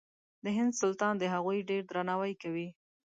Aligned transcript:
د 0.43 0.45
هند 0.57 0.71
سلطان 0.81 1.13
د 1.19 1.23
هغوی 1.33 1.59
ډېر 1.69 1.81
درناوی 1.89 2.33
کوي. 2.41 2.67